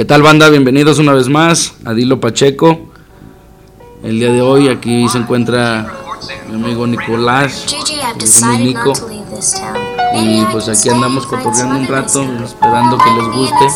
¿Qué 0.00 0.06
tal 0.06 0.22
banda? 0.22 0.48
Bienvenidos 0.48 0.98
una 0.98 1.12
vez 1.12 1.28
más 1.28 1.74
a 1.84 1.92
Dilo 1.92 2.20
Pacheco. 2.20 2.88
El 4.02 4.18
día 4.18 4.32
de 4.32 4.40
hoy 4.40 4.68
aquí 4.68 5.06
se 5.10 5.18
encuentra 5.18 5.92
mi 6.48 6.54
amigo 6.54 6.86
Nicolás, 6.86 7.66
mi 8.46 8.64
Nico. 8.64 8.94
Y 10.16 10.42
pues 10.52 10.70
aquí 10.70 10.88
andamos 10.88 11.26
cotorreando 11.26 11.76
un 11.76 11.86
rato, 11.86 12.22
esperando 12.42 12.96
que 12.96 13.10
les 13.10 13.26
guste 13.26 13.66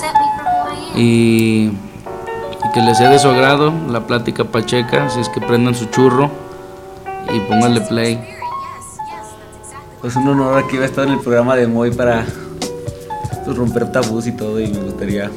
y, 0.97 1.65
y 1.67 2.73
que 2.73 2.81
les 2.81 2.97
sea 2.97 3.11
de 3.11 3.19
su 3.19 3.29
agrado 3.29 3.71
la 3.91 4.07
plática 4.07 4.45
pacheca. 4.45 5.05
Así 5.05 5.21
es 5.21 5.29
que 5.29 5.43
prendan 5.43 5.75
su 5.75 5.85
churro 5.91 6.31
y 7.35 7.41
pónganle 7.41 7.83
play. 7.83 8.19
Pues 10.01 10.17
un 10.17 10.27
honor 10.27 10.57
aquí 10.57 10.79
va 10.79 10.85
a 10.85 10.87
estar 10.87 11.07
en 11.07 11.13
el 11.13 11.21
programa 11.21 11.55
de 11.55 11.67
Moy 11.67 11.91
para 11.91 12.25
pues, 13.45 13.59
romper 13.59 13.93
tabús 13.93 14.27
y 14.27 14.33
todo 14.33 14.59
y 14.59 14.69
me 14.69 14.79
gustaría 14.79 15.31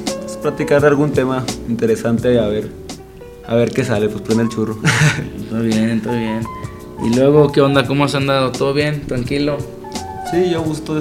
platicar 0.50 0.82
de 0.82 0.88
algún 0.88 1.12
tema 1.12 1.44
interesante 1.68 2.40
a 2.40 2.48
ver 2.48 2.70
a 3.48 3.56
ver 3.56 3.72
qué 3.72 3.84
sale, 3.84 4.10
pues 4.10 4.22
prende 4.22 4.44
el 4.44 4.50
churro. 4.50 4.78
Todo 5.50 5.62
bien, 5.62 6.02
todo 6.02 6.14
bien. 6.14 6.42
Y 7.06 7.16
luego, 7.16 7.50
¿qué 7.54 7.62
onda? 7.62 7.88
¿Cómo 7.88 8.04
has 8.04 8.14
andado? 8.16 8.52
¿Todo 8.52 8.74
bien? 8.74 9.02
¿Tranquilo? 9.08 9.58
sí, 10.30 10.50
yo 10.50 10.62
gusto 10.62 11.00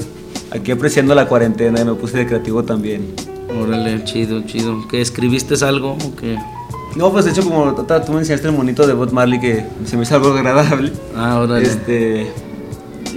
aquí 0.52 0.70
apreciando 0.70 1.16
la 1.16 1.26
cuarentena 1.26 1.80
y 1.80 1.84
me 1.84 1.94
puse 1.94 2.18
de 2.18 2.26
creativo 2.26 2.62
también. 2.62 3.12
Órale, 3.60 4.04
chido, 4.04 4.42
chido. 4.42 4.86
¿Qué 4.88 5.00
escribiste 5.00 5.56
algo 5.64 5.94
o 5.94 6.14
qué? 6.14 6.38
No, 6.94 7.10
pues 7.10 7.24
de 7.24 7.32
hecho 7.32 7.42
como 7.42 7.74
tú 7.74 8.12
me 8.12 8.20
enseñaste 8.20 8.46
el 8.46 8.54
monito 8.54 8.86
de 8.86 8.92
Bob 8.92 9.12
Marley 9.12 9.40
que 9.40 9.66
se 9.84 9.96
me 9.96 10.04
hizo 10.04 10.14
algo 10.14 10.32
agradable. 10.32 10.92
Ah, 11.16 11.40
órale. 11.40 11.66
Este, 11.66 12.30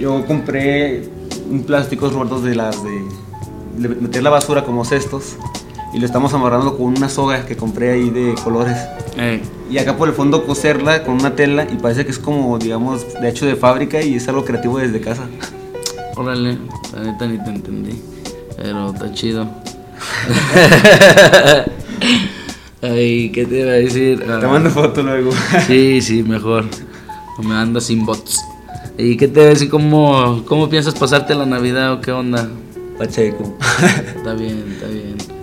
yo 0.00 0.26
compré 0.26 1.08
un 1.48 1.62
plásticos 1.62 2.12
rotos 2.12 2.42
de 2.42 2.56
las 2.56 2.82
de, 2.82 3.88
de 3.88 3.94
meter 3.94 4.24
la 4.24 4.30
basura 4.30 4.64
como 4.64 4.84
cestos 4.84 5.36
y 5.92 5.98
lo 5.98 6.06
estamos 6.06 6.32
amarrando 6.34 6.76
con 6.76 6.86
una 6.86 7.08
soga 7.08 7.46
que 7.46 7.56
compré 7.56 7.92
ahí 7.92 8.10
de 8.10 8.34
colores. 8.42 8.76
Y 9.70 9.78
acá 9.78 9.96
por 9.96 10.08
el 10.08 10.14
fondo 10.14 10.46
coserla 10.46 11.04
con 11.04 11.14
una 11.14 11.36
tela 11.36 11.66
y 11.70 11.76
parece 11.76 12.04
que 12.04 12.10
es 12.10 12.18
como, 12.18 12.58
digamos, 12.58 13.20
de 13.20 13.28
hecho 13.28 13.46
de 13.46 13.56
fábrica 13.56 14.02
y 14.02 14.14
es 14.14 14.28
algo 14.28 14.44
creativo 14.44 14.78
desde 14.78 15.00
casa. 15.00 15.28
órale, 16.16 16.58
la 16.94 17.02
neta 17.02 17.26
ni 17.26 17.38
te 17.38 17.50
entendí. 17.50 18.02
Pero 18.56 18.90
está 18.90 19.12
chido. 19.12 19.46
Ay, 22.82 23.30
¿qué 23.30 23.44
te 23.44 23.60
iba 23.60 23.70
a 23.70 23.74
decir? 23.74 24.20
Te 24.20 24.46
mando 24.46 24.70
foto 24.70 25.02
luego. 25.02 25.30
Sí, 25.66 26.00
sí, 26.00 26.22
mejor. 26.22 26.64
Me 27.42 27.54
andas 27.54 27.84
sin 27.84 28.04
bots. 28.04 28.42
¿Y 28.96 29.16
qué 29.16 29.28
te 29.28 29.40
iba 29.40 29.48
a 29.48 29.50
decir? 29.50 29.70
¿Cómo, 29.70 30.42
¿Cómo 30.46 30.68
piensas 30.68 30.94
pasarte 30.94 31.34
la 31.34 31.46
Navidad 31.46 31.92
o 31.92 32.00
qué 32.00 32.12
onda? 32.12 32.48
Pacheco. 32.98 33.56
Está 34.16 34.34
bien, 34.34 34.64
está 34.72 34.86
bien. 34.88 35.39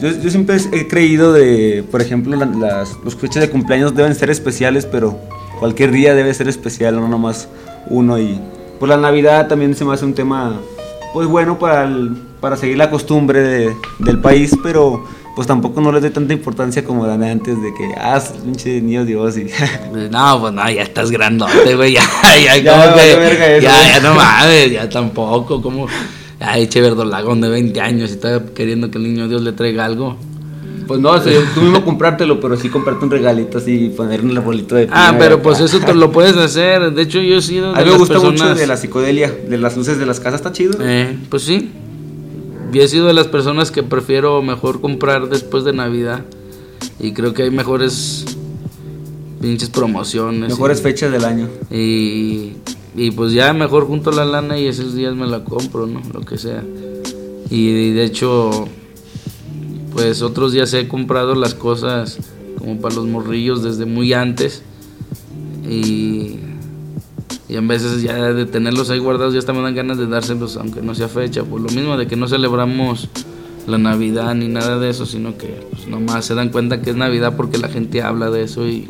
Yo, 0.00 0.08
yo 0.10 0.30
siempre 0.30 0.56
he 0.72 0.86
creído 0.88 1.32
de, 1.32 1.84
por 1.90 2.00
ejemplo, 2.00 2.36
la- 2.36 2.46
las 2.46 2.96
los 3.04 3.16
fechas 3.16 3.40
de 3.42 3.50
cumpleaños 3.50 3.94
deben 3.94 4.14
ser 4.14 4.30
especiales, 4.30 4.86
pero 4.86 5.18
cualquier 5.58 5.90
día 5.92 6.14
debe 6.14 6.32
ser 6.34 6.48
especial, 6.48 6.96
no 6.96 7.08
nomás 7.08 7.48
uno. 7.88 8.18
Y 8.18 8.40
por 8.78 8.88
la 8.88 8.96
Navidad 8.96 9.48
también 9.48 9.74
se 9.74 9.84
me 9.84 9.92
hace 9.94 10.04
un 10.04 10.14
tema, 10.14 10.60
pues 11.12 11.26
bueno, 11.26 11.58
para, 11.58 11.84
el- 11.84 12.16
para 12.40 12.56
seguir 12.56 12.76
la 12.76 12.90
costumbre 12.90 13.40
de- 13.40 13.76
del 13.98 14.20
país, 14.20 14.56
pero 14.62 15.04
pues 15.34 15.46
tampoco 15.46 15.80
no 15.80 15.92
les 15.92 16.02
doy 16.02 16.10
tanta 16.10 16.32
importancia 16.32 16.84
como 16.84 17.06
dan 17.06 17.22
antes 17.22 17.54
de 17.62 17.72
que, 17.74 17.94
ah, 17.96 18.20
pinche 18.44 18.80
niño 18.80 19.04
Dios 19.04 19.36
y... 19.38 19.46
No, 20.10 20.40
pues 20.40 20.52
no, 20.52 20.68
ya 20.70 20.82
estás 20.82 21.10
grandote, 21.12 21.74
güey. 21.76 21.92
Ya, 21.94 22.02
ya, 22.44 22.56
Ya, 22.62 22.72
como 22.72 22.84
vale 22.96 23.02
que. 23.12 23.16
verga 23.16 23.46
eso, 23.46 23.62
ya, 23.62 23.92
ya 23.94 24.00
no 24.00 24.14
mames, 24.14 24.70
ya 24.72 24.88
tampoco. 24.88 25.60
Como. 25.62 25.86
Ay, 26.40 26.68
che 26.68 26.80
verdolagón 26.80 27.40
de 27.40 27.48
20 27.48 27.80
años 27.80 28.10
y 28.10 28.14
está 28.14 28.44
queriendo 28.54 28.90
que 28.90 28.98
el 28.98 29.04
niño 29.04 29.28
Dios 29.28 29.42
le 29.42 29.52
traiga 29.52 29.84
algo. 29.84 30.16
Pues 30.86 31.00
no, 31.00 31.10
o 31.10 31.20
sea, 31.20 31.32
tú 31.54 31.60
mismo 31.60 31.84
comprártelo, 31.84 32.40
pero 32.40 32.56
sí 32.56 32.70
comprarte 32.70 33.04
un 33.04 33.10
regalito 33.10 33.58
así 33.58 33.72
y 33.86 33.88
poner 33.90 34.22
un 34.24 34.34
arbolito 34.38 34.74
de 34.74 34.88
Ah, 34.90 35.08
pino 35.10 35.18
pero 35.18 35.42
pues 35.42 35.60
eso 35.60 35.80
te 35.80 35.92
lo 35.94 36.10
puedes 36.12 36.36
hacer. 36.36 36.92
De 36.94 37.02
hecho, 37.02 37.20
yo 37.20 37.36
he 37.36 37.42
sido 37.42 37.74
de 37.74 37.80
A 37.80 37.84
mí 37.84 37.90
me 37.90 37.98
gusta 37.98 38.14
personas. 38.14 38.40
mucho 38.40 38.54
de 38.54 38.66
la 38.66 38.76
psicodelia, 38.78 39.30
de 39.48 39.58
las 39.58 39.76
luces 39.76 39.98
de 39.98 40.06
las 40.06 40.18
casas, 40.20 40.40
está 40.40 40.52
chido. 40.52 40.78
Eh, 40.80 41.18
pues 41.28 41.42
sí. 41.42 41.70
Yo 42.72 42.82
he 42.82 42.88
sido 42.88 43.06
de 43.06 43.12
las 43.14 43.26
personas 43.26 43.70
que 43.70 43.82
prefiero 43.82 44.40
mejor 44.42 44.80
comprar 44.80 45.28
después 45.28 45.64
de 45.64 45.72
Navidad. 45.74 46.24
Y 47.00 47.12
creo 47.12 47.34
que 47.34 47.42
hay 47.42 47.50
mejores 47.50 48.24
pinches 49.42 49.68
promociones. 49.70 50.50
Mejores 50.50 50.80
y- 50.80 50.82
fechas 50.82 51.12
del 51.12 51.24
año. 51.24 51.48
Y, 51.70 52.52
y 52.98 53.12
pues 53.12 53.32
ya 53.32 53.52
mejor 53.52 53.86
junto 53.86 54.10
la 54.10 54.24
lana 54.24 54.58
y 54.58 54.66
esos 54.66 54.94
días 54.94 55.14
me 55.14 55.26
la 55.26 55.44
compro, 55.44 55.86
¿no? 55.86 56.02
Lo 56.12 56.22
que 56.22 56.36
sea. 56.36 56.64
Y 57.48 57.92
de 57.92 58.02
hecho, 58.02 58.68
pues 59.92 60.20
otros 60.20 60.52
días 60.52 60.74
he 60.74 60.88
comprado 60.88 61.36
las 61.36 61.54
cosas 61.54 62.18
como 62.58 62.80
para 62.80 62.96
los 62.96 63.06
morrillos 63.06 63.62
desde 63.62 63.84
muy 63.84 64.12
antes. 64.14 64.62
Y, 65.68 66.40
y 67.48 67.56
en 67.56 67.68
veces 67.68 68.02
ya 68.02 68.32
de 68.32 68.46
tenerlos 68.46 68.90
ahí 68.90 68.98
guardados 68.98 69.32
ya 69.32 69.38
hasta 69.38 69.52
me 69.52 69.62
dan 69.62 69.76
ganas 69.76 69.98
de 69.98 70.08
dárselos, 70.08 70.56
aunque 70.56 70.82
no 70.82 70.94
sea 70.96 71.06
fecha. 71.06 71.44
Por 71.44 71.60
lo 71.60 71.68
mismo 71.68 71.96
de 71.96 72.08
que 72.08 72.16
no 72.16 72.26
celebramos 72.26 73.08
la 73.68 73.78
Navidad 73.78 74.34
ni 74.34 74.48
nada 74.48 74.78
de 74.80 74.90
eso, 74.90 75.06
sino 75.06 75.38
que 75.38 75.68
pues, 75.70 75.86
nomás 75.86 76.24
se 76.24 76.34
dan 76.34 76.48
cuenta 76.48 76.82
que 76.82 76.90
es 76.90 76.96
Navidad 76.96 77.36
porque 77.36 77.58
la 77.58 77.68
gente 77.68 78.02
habla 78.02 78.28
de 78.28 78.42
eso 78.42 78.66
y, 78.66 78.88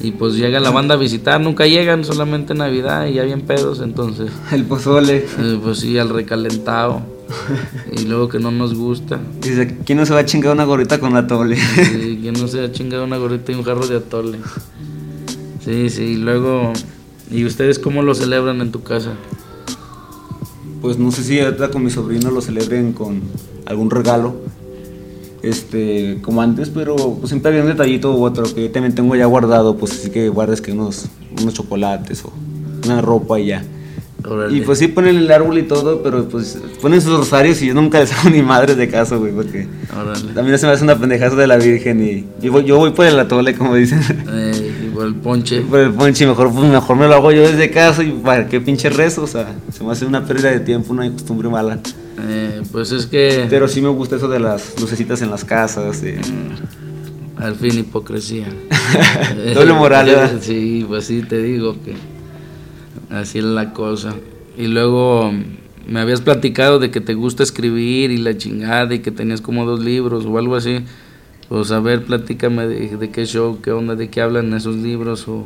y 0.00 0.12
pues 0.12 0.34
llega 0.34 0.60
la 0.60 0.70
banda 0.70 0.94
a 0.94 0.98
visitar, 0.98 1.40
nunca 1.40 1.66
llegan, 1.66 2.04
solamente 2.04 2.54
Navidad 2.54 3.06
y 3.06 3.14
ya 3.14 3.24
bien 3.24 3.42
pedos, 3.42 3.80
entonces, 3.80 4.30
El 4.52 4.64
pozole. 4.64 5.26
eh, 5.38 5.58
pues 5.62 5.80
sí, 5.80 5.98
al 5.98 6.08
recalentado. 6.10 7.02
Y 7.92 8.04
luego 8.04 8.28
que 8.28 8.38
no 8.38 8.50
nos 8.50 8.74
gusta. 8.74 9.18
Dice, 9.40 9.78
¿quién 9.84 9.98
no 9.98 10.06
se 10.06 10.12
va 10.14 10.20
a 10.20 10.24
chingar 10.24 10.52
una 10.52 10.64
gorrita 10.64 11.00
con 11.00 11.12
la 11.12 11.26
tole? 11.26 11.56
Sí, 11.56 12.20
que 12.22 12.30
no 12.30 12.46
se 12.46 12.60
ha 12.60 12.70
chingado 12.70 13.04
una 13.04 13.16
gorrita 13.16 13.50
y 13.50 13.54
un 13.56 13.64
jarro 13.64 13.86
de 13.86 13.96
atole. 13.96 14.38
Sí, 15.64 15.90
sí, 15.90 16.02
y 16.02 16.16
luego... 16.16 16.72
¿Y 17.28 17.44
ustedes 17.44 17.80
cómo 17.80 18.02
lo 18.02 18.14
celebran 18.14 18.60
en 18.60 18.70
tu 18.70 18.82
casa? 18.84 19.14
pues 20.86 20.98
no 20.98 21.10
sé 21.10 21.24
si 21.24 21.40
ahorita 21.40 21.70
con 21.70 21.82
mi 21.82 21.90
sobrino 21.90 22.30
lo 22.30 22.40
celebren 22.40 22.92
con 22.92 23.20
algún 23.64 23.90
regalo. 23.90 24.36
Este, 25.42 26.18
como 26.22 26.42
antes, 26.42 26.70
pero 26.70 26.96
pues 26.96 27.28
siempre 27.28 27.50
había 27.50 27.62
un 27.62 27.68
detallito 27.68 28.16
u 28.16 28.24
otro 28.24 28.44
que 28.52 28.64
yo 28.64 28.70
también 28.70 28.94
tengo 28.94 29.14
ya 29.14 29.26
guardado, 29.26 29.76
pues 29.76 29.92
así 29.92 30.10
que 30.10 30.28
guardes 30.28 30.60
que 30.60 30.72
unos, 30.72 31.06
unos 31.40 31.54
chocolates 31.54 32.24
o 32.24 32.32
una 32.84 33.00
ropa 33.00 33.38
y 33.38 33.46
ya. 33.46 33.64
Y 34.50 34.62
pues 34.62 34.78
sí 34.78 34.88
ponen 34.88 35.16
el 35.16 35.30
árbol 35.30 35.56
y 35.58 35.62
todo, 35.62 36.02
pero 36.02 36.28
pues 36.28 36.58
ponen 36.82 37.00
sus 37.00 37.16
rosarios 37.16 37.62
y 37.62 37.68
yo 37.68 37.74
nunca 37.74 38.00
les 38.00 38.12
hago 38.18 38.30
ni 38.30 38.42
madres 38.42 38.76
de 38.76 38.88
caso, 38.88 39.20
güey, 39.20 39.32
porque 39.32 39.68
no 40.34 40.58
se 40.58 40.66
me 40.66 40.72
hace 40.72 40.84
una 40.84 40.98
pendejaza 40.98 41.36
de 41.36 41.46
la 41.46 41.56
Virgen 41.56 42.02
y 42.02 42.26
yo 42.40 42.52
voy, 42.52 42.64
yo 42.64 42.76
voy 42.76 42.90
por 42.90 43.06
el 43.06 43.18
atole, 43.18 43.54
como 43.54 43.74
dicen. 43.74 44.00
Eh, 44.28 44.86
y 44.86 44.88
por 44.88 45.06
el 45.06 45.14
ponche. 45.14 45.60
Por 45.70 45.80
el 45.80 45.92
ponche, 45.92 46.26
mejor, 46.26 46.52
pues, 46.52 46.68
mejor 46.68 46.96
me 46.96 47.06
lo 47.06 47.14
hago 47.14 47.30
yo 47.30 47.42
desde 47.42 47.70
casa 47.70 48.02
y 48.02 48.10
para 48.10 48.48
qué 48.48 48.60
pinche 48.60 48.88
rezo, 48.90 49.22
o 49.22 49.26
sea, 49.26 49.54
se 49.72 49.84
me 49.84 49.92
hace 49.92 50.06
una 50.06 50.24
pérdida 50.24 50.50
de 50.50 50.60
tiempo, 50.60 50.92
una 50.92 51.10
costumbre 51.10 51.48
mala. 51.48 51.78
Eh, 52.18 52.62
pues 52.72 52.92
es 52.92 53.06
que... 53.06 53.46
Pero 53.50 53.68
sí 53.68 53.80
me 53.82 53.88
gusta 53.88 54.16
eso 54.16 54.28
de 54.28 54.40
las 54.40 54.80
lucecitas 54.80 55.20
en 55.22 55.30
las 55.30 55.44
casas. 55.44 56.00
de- 56.02 56.18
Al 57.36 57.54
fin 57.56 57.78
hipocresía. 57.78 58.46
Doble 59.54 59.72
moral, 59.74 60.06
¿verdad? 60.06 60.38
Sí, 60.40 60.84
pues 60.88 61.04
sí, 61.06 61.22
te 61.22 61.42
digo 61.42 61.76
que 61.84 61.94
así 63.14 63.38
es 63.38 63.44
la 63.44 63.72
cosa. 63.72 64.14
Y 64.56 64.68
luego 64.68 65.30
me 65.86 66.00
habías 66.00 66.20
platicado 66.22 66.78
de 66.78 66.90
que 66.90 67.00
te 67.00 67.14
gusta 67.14 67.42
escribir 67.42 68.10
y 68.10 68.16
la 68.16 68.36
chingada 68.36 68.94
y 68.94 69.00
que 69.00 69.10
tenías 69.10 69.40
como 69.42 69.66
dos 69.66 69.80
libros 69.80 70.24
o 70.24 70.38
algo 70.38 70.56
así. 70.56 70.78
Pues 71.48 71.70
a 71.70 71.78
ver, 71.80 72.04
platícame 72.04 72.66
de, 72.66 72.96
de 72.96 73.10
qué 73.10 73.24
show, 73.26 73.60
qué 73.62 73.70
onda, 73.72 73.94
de 73.94 74.08
qué 74.08 74.20
hablan 74.20 74.52
esos 74.54 74.74
libros 74.76 75.28
o, 75.28 75.44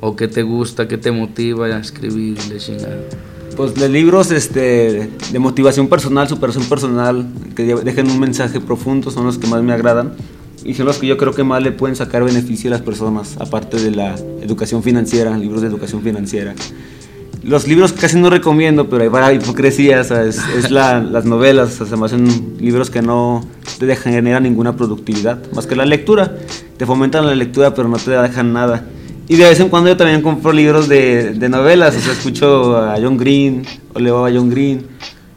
o 0.00 0.14
qué 0.14 0.28
te 0.28 0.42
gusta, 0.42 0.86
qué 0.86 0.98
te 0.98 1.10
motiva 1.10 1.66
a 1.66 1.78
escribir 1.80 2.36
y 2.46 2.52
la 2.52 2.58
chingada. 2.58 2.98
Pues 3.56 3.74
de 3.74 3.88
libros 3.88 4.30
este, 4.30 5.10
de 5.30 5.38
motivación 5.38 5.88
personal, 5.88 6.28
superación 6.28 6.64
personal, 6.64 7.26
que 7.54 7.64
de- 7.64 7.74
dejen 7.82 8.10
un 8.10 8.18
mensaje 8.18 8.60
profundo, 8.60 9.10
son 9.10 9.26
los 9.26 9.38
que 9.38 9.46
más 9.46 9.62
me 9.62 9.72
agradan. 9.72 10.12
Y 10.64 10.74
son 10.74 10.86
los 10.86 10.98
que 10.98 11.06
yo 11.08 11.16
creo 11.16 11.34
que 11.34 11.42
más 11.44 11.62
le 11.62 11.72
pueden 11.72 11.96
sacar 11.96 12.22
beneficio 12.24 12.70
a 12.70 12.72
las 12.72 12.82
personas, 12.82 13.36
aparte 13.40 13.78
de 13.78 13.90
la 13.90 14.14
educación 14.40 14.82
financiera, 14.82 15.36
libros 15.36 15.60
de 15.60 15.68
educación 15.68 16.02
financiera. 16.02 16.54
Los 17.42 17.66
libros 17.66 17.92
casi 17.92 18.16
no 18.18 18.30
recomiendo, 18.30 18.88
pero 18.88 19.02
hay 19.02 19.08
varias 19.08 19.42
hipocresía, 19.42 20.04
sea, 20.04 20.22
es, 20.24 20.70
la- 20.70 21.00
las 21.02 21.24
novelas, 21.24 21.80
o 21.80 21.86
se 21.86 21.96
me 21.96 22.06
hacen 22.06 22.54
libros 22.60 22.90
que 22.90 23.02
no 23.02 23.44
te 23.78 23.86
dejan 23.86 24.12
generar 24.12 24.40
ninguna 24.40 24.76
productividad, 24.76 25.40
más 25.52 25.66
que 25.66 25.74
la 25.76 25.84
lectura. 25.84 26.36
Te 26.78 26.86
fomentan 26.86 27.26
la 27.26 27.34
lectura, 27.34 27.74
pero 27.74 27.88
no 27.88 27.96
te 27.98 28.12
dejan 28.12 28.52
nada. 28.52 28.86
Y 29.32 29.36
de 29.36 29.44
vez 29.48 29.58
en 29.60 29.70
cuando 29.70 29.88
yo 29.88 29.96
también 29.96 30.20
compro 30.20 30.52
libros 30.52 30.90
de, 30.90 31.32
de 31.32 31.48
novelas, 31.48 31.96
o 31.96 32.00
sea, 32.00 32.12
escucho 32.12 32.76
a 32.76 32.96
John 33.00 33.16
Green, 33.16 33.62
o 33.94 33.98
leo 33.98 34.26
a 34.26 34.30
John 34.30 34.50
Green. 34.50 34.82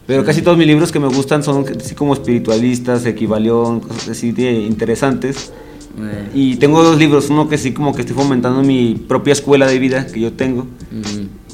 Pero 0.06 0.26
casi 0.26 0.42
todos 0.42 0.58
mis 0.58 0.68
libros 0.68 0.92
que 0.92 1.00
me 1.00 1.08
gustan 1.08 1.44
son 1.44 1.64
así 1.80 1.96
como 1.96 2.14
espiritualistas, 2.14 3.06
equivalión, 3.06 3.80
cosas 3.80 4.10
así 4.10 4.34
de 4.34 4.52
interesantes. 4.52 5.54
Eh, 5.98 6.30
Y 6.34 6.56
tengo 6.58 6.84
dos 6.84 6.98
libros, 7.00 7.30
uno 7.30 7.48
que 7.48 7.58
sí 7.58 7.72
como 7.72 7.96
que 7.96 8.02
estoy 8.02 8.18
fomentando 8.18 8.62
mi 8.64 8.96
propia 8.96 9.32
escuela 9.32 9.66
de 9.66 9.80
vida 9.80 10.06
que 10.08 10.20
yo 10.20 10.34
tengo. 10.34 10.68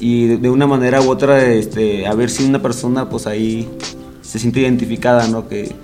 Y 0.00 0.26
de, 0.26 0.38
de 0.38 0.50
una 0.50 0.66
manera 0.66 1.00
u 1.00 1.10
otra, 1.10 1.44
este, 1.46 2.08
a 2.08 2.14
ver 2.14 2.28
si 2.28 2.42
una 2.42 2.60
persona 2.60 3.08
pues 3.08 3.28
ahí 3.28 3.68
se 4.20 4.40
siente 4.40 4.58
identificada, 4.58 5.28
¿no? 5.28 5.48
Que 5.48 5.76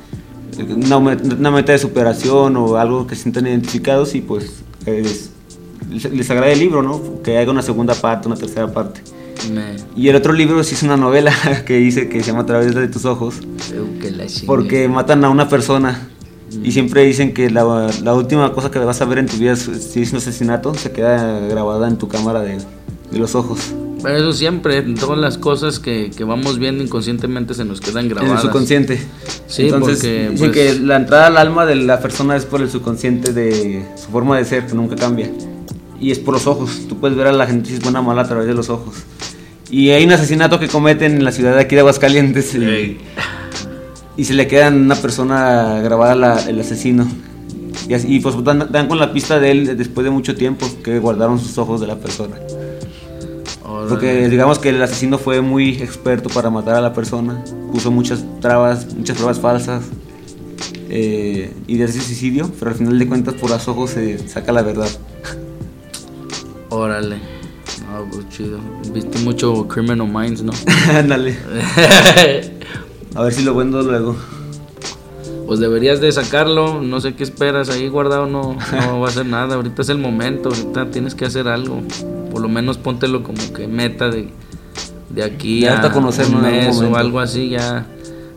una, 0.75 0.97
una 0.97 1.51
meta 1.53 1.71
de 1.71 1.79
superación 1.79 2.57
o 2.57 2.79
algo 2.79 3.07
que 3.07 3.15
se 3.15 3.23
sientan 3.23 3.47
identificados 3.47 4.17
y 4.17 4.23
pues 4.23 4.65
les, 4.85 5.31
les 5.91 6.31
agrada 6.31 6.51
el 6.53 6.59
libro, 6.59 6.83
¿no? 6.83 7.23
Que 7.23 7.39
haya 7.39 7.51
una 7.51 7.63
segunda 7.63 7.95
parte, 7.95 8.29
una 8.29 8.37
tercera 8.37 8.73
parte. 8.73 9.01
Me- 9.53 9.77
Y 9.97 10.09
el 10.09 10.17
otro 10.17 10.33
libro 10.33 10.63
sí 10.65 10.75
es 10.75 10.83
una 10.83 10.97
novela 10.97 11.33
que 11.67 11.77
dice 11.77 12.09
que 12.09 12.21
se 12.21 12.27
llama 12.31 12.43
A 12.43 12.47
través 12.47 12.75
de 12.75 12.89
tus 12.89 13.05
ojos, 13.05 13.37
porque 14.47 14.89
matan 14.89 15.25
a 15.25 15.31
una 15.31 15.49
persona 15.49 16.09
y 16.63 16.73
siempre 16.73 17.05
dicen 17.05 17.35
que 17.35 17.51
la, 17.51 17.91
la 18.03 18.15
última 18.15 18.53
cosa 18.53 18.71
que 18.71 18.79
vas 18.79 19.01
a 19.01 19.05
ver 19.05 19.19
en 19.19 19.27
tu 19.27 19.37
vida 19.37 19.53
es- 19.53 19.61
si 19.93 20.03
es 20.03 20.13
un 20.13 20.19
asesinato, 20.19 20.75
se 20.75 20.91
queda 20.93 21.41
grabada 21.49 21.89
en 21.89 21.99
tu 21.99 22.09
cámara 22.09 22.41
de, 22.41 22.57
de 23.11 23.19
los 23.19 23.35
ojos, 23.35 23.61
Pero 24.03 24.17
eso 24.17 24.33
siempre, 24.33 24.81
todas 24.83 25.19
las 25.19 25.37
cosas 25.39 25.79
que, 25.79 26.11
que 26.17 26.25
vamos 26.25 26.59
viendo 26.59 26.83
inconscientemente 26.83 27.53
se 27.55 27.65
nos 27.65 27.81
quedan 27.81 28.07
en 28.07 28.11
el 28.13 28.15
grabadas. 28.17 28.43
subconsciente. 28.43 28.99
Sí, 29.47 29.65
Entonces 29.65 29.97
porque, 29.99 30.29
dicen 30.31 30.39
pues- 30.39 30.53
que 30.53 30.79
la 30.81 30.97
entrada 30.97 31.27
al 31.27 31.37
alma 31.37 31.67
de 31.67 31.75
la 31.77 32.01
persona 32.01 32.35
es 32.37 32.45
por 32.47 32.61
el 32.63 32.71
subconsciente 32.71 33.33
de 33.33 33.85
su 33.97 34.09
forma 34.11 34.39
de 34.39 34.45
ser, 34.47 34.67
que 34.67 34.75
nunca 34.75 34.97
cambia. 34.97 35.31
Y 36.01 36.11
es 36.13 36.19
por 36.19 36.35
los 36.35 36.47
ojos. 36.47 36.83
Tú 36.89 36.97
puedes 36.99 37.17
ver 37.17 37.27
a 37.27 37.33
la 37.33 37.47
gente 37.47 37.69
si 37.71 37.75
es 37.77 37.83
buena 37.83 38.01
o 38.01 38.03
mala 38.03 38.23
a 38.23 38.29
través 38.29 38.47
de 38.47 38.55
los 38.55 38.71
ojos. 38.71 38.95
Y 39.71 39.91
hay 39.91 40.05
un 40.05 40.13
asesinato 40.13 40.59
que 40.59 40.69
cometen 40.69 41.17
en 41.17 41.25
la 41.25 41.33
ciudad 41.33 41.55
de 41.55 41.61
aquí 41.61 41.75
de 41.75 41.81
Aguascalientes. 41.81 42.55
y- 42.55 42.65
Ey. 42.65 42.99
y 44.17 44.25
se 44.25 44.35
le 44.35 44.47
queda 44.49 44.69
en 44.69 44.75
una 44.83 44.97
persona 44.97 45.81
grabada 45.83 46.15
la- 46.15 46.41
el 46.49 46.61
asesino. 46.61 47.07
Y, 47.89 47.95
así- 47.95 48.09
y, 48.13 48.21
pues 48.21 48.35
dan, 48.45 48.67
dan 48.71 48.89
con 48.89 48.99
la 48.99 49.13
pista 49.13 49.39
de 49.39 49.51
él 49.51 49.77
después 49.77 50.05
de 50.05 50.11
mucho 50.11 50.35
tiempo 50.35 50.67
que 50.83 50.99
guardaron 50.99 51.39
sus 51.39 51.57
ojos 51.59 51.81
de 51.81 51.87
la 51.87 51.97
persona. 51.97 52.37
Porque 53.89 54.29
digamos 54.29 54.59
que 54.59 54.71
el 54.71 54.83
asesino 54.83 55.19
fue 55.19 55.41
muy 55.41 55.71
experto 55.81 56.29
para 56.29 56.51
matar 56.51 56.75
a 56.77 56.81
la 56.81 56.93
persona, 56.93 57.43
puso 57.73 57.91
muchas 57.91 58.25
trabas, 58.41 58.93
muchas 58.95 59.17
pruebas 59.17 59.39
falsas 59.39 59.85
eh, 60.91 61.53
y 61.67 61.77
de 61.77 61.85
ese 61.85 62.01
suicidio, 62.01 62.51
pero 62.59 62.71
al 62.73 62.77
final 62.77 62.99
de 62.99 63.07
cuentas 63.07 63.35
por 63.35 63.51
los 63.51 63.69
ojos 63.69 63.91
se 63.91 64.19
saca 64.29 64.53
la 64.53 64.63
verdad. 64.63 64.89
Órale. 66.71 67.17
Ah, 67.91 68.03
pues 68.11 68.29
chido. 68.29 68.59
Viste 68.93 69.19
mucho 69.21 69.67
Criminal 69.69 70.09
Minds, 70.09 70.43
¿no? 70.43 70.53
Ándale, 70.95 71.37
a 73.15 73.23
ver 73.23 73.33
si 73.33 73.43
lo 73.43 73.55
vendo 73.55 73.83
luego. 73.83 74.17
pues 75.47 75.61
deberías 75.61 76.01
de 76.01 76.13
sacarlo. 76.13 76.83
No 76.83 77.01
sé 77.01 77.15
qué 77.15 77.25
esperas. 77.25 77.71
Ahí 77.71 77.89
guardado 77.89 78.27
no, 78.27 78.57
no 78.73 79.01
va 79.01 79.07
a 79.07 79.11
hacer 79.11 79.27
nada. 79.27 79.55
Ahorita 79.55 79.83
es 79.83 79.89
el 79.89 79.99
momento. 79.99 80.51
Ahorita 80.51 80.91
tienes 80.91 81.15
que 81.15 81.25
hacer 81.25 81.49
algo. 81.49 81.83
Por 82.31 82.43
lo 82.43 82.49
menos 82.49 82.77
póntelo 82.77 83.23
como 83.23 83.53
que 83.55 83.67
meta 83.67 84.11
de, 84.11 84.29
de 85.09 85.25
aquí 85.25 85.61
Ya 85.61 85.73
a 85.73 85.77
hasta 85.77 85.93
conocerlo 85.93 86.37
un 86.37 86.43
mes 86.43 86.79
o 86.81 86.97
algo 86.97 87.21
así. 87.21 87.49
Ya 87.49 87.87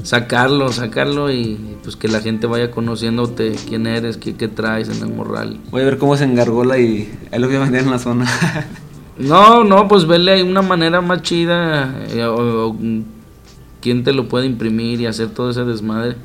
sacarlo, 0.04 0.72
sacarlo 0.72 1.32
y 1.32 1.78
pues 1.84 1.96
que 1.96 2.08
la 2.08 2.20
gente 2.22 2.48
vaya 2.48 2.72
conociéndote 2.72 3.56
quién 3.68 3.88
eres, 3.88 4.18
qué, 4.18 4.36
qué 4.36 4.48
traes 4.48 4.90
en 4.90 5.02
el 5.08 5.14
morral. 5.14 5.60
Voy 5.72 5.82
a 5.82 5.86
ver 5.86 5.98
cómo 5.98 6.18
se 6.18 6.24
engargola 6.26 6.78
y 6.80 7.12
ahí 7.32 7.40
lo 7.40 7.48
voy 7.48 7.58
a 7.58 7.60
vender 7.60 7.84
en 7.84 7.92
la 7.92 8.00
zona. 8.00 8.26
No, 9.18 9.64
no, 9.64 9.88
pues 9.88 10.08
vele 10.08 10.32
ahí 10.32 10.42
una 10.42 10.64
manera 10.64 11.00
más 11.02 11.22
chida. 11.22 11.94
eh, 12.10 12.24
o, 12.24 12.70
o, 12.70 12.76
quién 13.80 14.04
te 14.04 14.14
lo 14.14 14.28
puede 14.28 14.48
imprimir 14.48 15.02
y 15.02 15.06
hacer 15.06 15.30
todo 15.30 15.52
ese 15.52 15.64
desmadre 15.64 16.16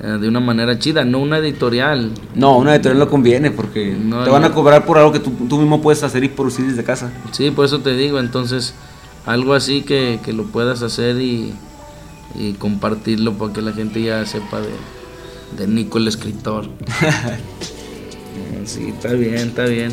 eh, 0.00 0.06
de 0.18 0.28
una 0.28 0.40
manera 0.40 0.78
chida, 0.78 1.04
no 1.04 1.18
una 1.18 1.38
editorial. 1.38 2.10
no, 2.34 2.56
una 2.56 2.74
editorial 2.74 3.00
no 3.00 3.08
conviene 3.08 3.50
porque 3.50 3.94
No, 4.00 4.24
te 4.24 4.30
van 4.30 4.44
a 4.44 4.54
cobrar 4.54 4.86
por 4.86 4.96
algo 4.98 5.12
que 5.12 5.18
tú, 5.20 5.30
tú 5.48 5.58
mismo 5.58 5.82
puedes 5.82 6.02
hacer 6.04 6.24
y 6.24 6.28
producir 6.28 6.64
desde 6.66 6.84
casa. 6.84 7.12
Sí, 7.32 7.50
por 7.50 7.66
eso 7.66 7.80
te 7.80 7.94
digo, 7.94 8.18
entonces 8.18 8.72
algo 9.26 9.52
así 9.52 9.82
que, 9.82 10.18
que 10.24 10.32
lo 10.32 10.44
puedas 10.44 10.82
hacer 10.82 11.20
y, 11.20 11.52
y 12.38 12.52
compartirlo 12.54 13.34
para 13.34 13.52
que 13.52 13.62
la 13.62 13.72
gente 13.72 14.02
ya 14.02 14.24
sepa 14.26 14.60
de, 14.60 14.70
de 15.58 15.66
Nico 15.66 15.98
el 15.98 16.08
escritor. 16.08 16.68
sí, 18.64 18.88
está 18.88 19.12
bien, 19.12 19.34
está 19.48 19.64
bien. 19.64 19.92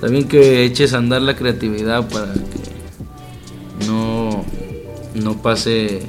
También 0.00 0.28
que 0.28 0.64
eches 0.64 0.92
a 0.92 0.98
andar 0.98 1.22
la 1.22 1.36
creatividad 1.36 2.08
para 2.08 2.32
que 2.34 3.86
no, 3.86 4.44
no 5.14 5.42
pase, 5.42 6.02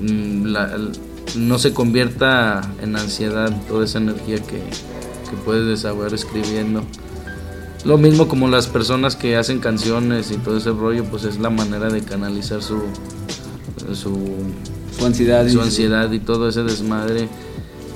mm, 0.00 0.46
la- 0.46 0.76
no 1.36 1.58
se 1.58 1.72
convierta 1.72 2.62
en 2.82 2.96
ansiedad 2.96 3.52
toda 3.68 3.84
esa 3.84 3.98
energía 3.98 4.36
que, 4.38 4.58
que 4.58 5.36
puedes 5.44 5.66
desahogar 5.66 6.14
escribiendo. 6.14 6.82
Lo 7.84 7.98
mismo 7.98 8.26
como 8.26 8.48
las 8.48 8.66
personas 8.66 9.14
que 9.14 9.36
hacen 9.36 9.60
canciones 9.60 10.32
y 10.32 10.36
todo 10.38 10.56
ese 10.58 10.70
rollo, 10.70 11.04
pues 11.04 11.24
es 11.24 11.38
la 11.38 11.50
manera 11.50 11.88
de 11.88 12.02
canalizar 12.02 12.62
su, 12.62 12.82
su, 13.94 14.16
Su 14.98 15.06
ansiedad. 15.06 15.44
y- 15.46 15.50
su 15.50 15.60
ansiedad 15.60 16.10
y 16.12 16.18
todo 16.20 16.48
ese 16.48 16.62
desmadre 16.62 17.28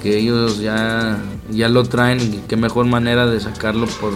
que 0.03 0.19
ellos 0.19 0.61
ya, 0.61 1.19
ya 1.51 1.69
lo 1.69 1.85
traen 1.85 2.21
y 2.21 2.41
qué 2.49 2.57
mejor 2.57 2.87
manera 2.87 3.27
de 3.27 3.39
sacarlo 3.41 3.87
por 4.01 4.13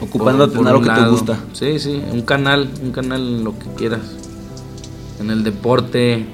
Ocupándote 0.00 0.54
en 0.54 0.60
un 0.60 0.66
algo 0.68 0.80
que 0.82 0.90
te 0.90 1.08
gusta. 1.08 1.38
Sí, 1.52 1.78
sí, 1.80 2.00
un 2.12 2.22
canal, 2.22 2.70
un 2.82 2.92
canal 2.92 3.20
en 3.20 3.44
lo 3.44 3.58
que 3.58 3.66
quieras. 3.76 4.00
En 5.20 5.30
el 5.30 5.42
deporte, 5.42 6.24